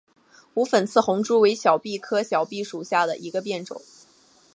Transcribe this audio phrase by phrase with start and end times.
[0.55, 3.83] 无粉刺红珠为小檗科小檗属下的一个变种。